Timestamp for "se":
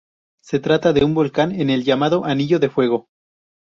0.43-0.59